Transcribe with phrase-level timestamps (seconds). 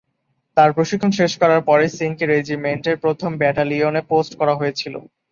[0.57, 4.95] তার প্রশিক্ষণ শেষ করার পরে সিংকে রেজিমেন্টের প্রথম ব্যাটালিয়নে পোস্ট করা হয়েছিল।